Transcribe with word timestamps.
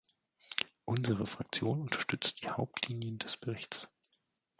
Unsere 0.83 1.27
Fraktion 1.27 1.79
unterstützt 1.79 2.41
die 2.43 2.49
Hauptlinien 2.49 3.19
des 3.19 3.37
Berichts. 3.37 3.87